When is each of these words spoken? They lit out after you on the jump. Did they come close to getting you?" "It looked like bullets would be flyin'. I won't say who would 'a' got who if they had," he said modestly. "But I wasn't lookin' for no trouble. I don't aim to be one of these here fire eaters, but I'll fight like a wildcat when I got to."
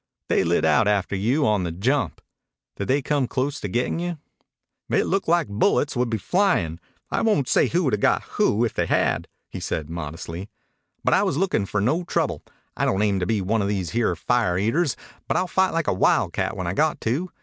They 0.29 0.43
lit 0.43 0.65
out 0.65 0.87
after 0.87 1.15
you 1.15 1.45
on 1.45 1.63
the 1.63 1.71
jump. 1.71 2.21
Did 2.75 2.87
they 2.87 3.03
come 3.03 3.27
close 3.27 3.59
to 3.61 3.67
getting 3.67 3.99
you?" 3.99 4.17
"It 4.89 5.03
looked 5.05 5.27
like 5.27 5.47
bullets 5.47 5.95
would 5.95 6.09
be 6.09 6.17
flyin'. 6.17 6.79
I 7.11 7.21
won't 7.21 7.47
say 7.47 7.67
who 7.67 7.83
would 7.83 7.93
'a' 7.93 7.97
got 7.97 8.23
who 8.23 8.65
if 8.65 8.73
they 8.73 8.87
had," 8.87 9.27
he 9.47 9.59
said 9.59 9.91
modestly. 9.91 10.49
"But 11.03 11.13
I 11.13 11.21
wasn't 11.21 11.41
lookin' 11.41 11.67
for 11.67 11.81
no 11.81 12.03
trouble. 12.03 12.41
I 12.75 12.85
don't 12.85 13.03
aim 13.03 13.19
to 13.19 13.27
be 13.27 13.41
one 13.41 13.61
of 13.61 13.67
these 13.67 13.91
here 13.91 14.15
fire 14.15 14.57
eaters, 14.57 14.97
but 15.27 15.37
I'll 15.37 15.45
fight 15.47 15.69
like 15.69 15.85
a 15.85 15.93
wildcat 15.93 16.57
when 16.57 16.65
I 16.65 16.73
got 16.73 16.99
to." 17.01 17.29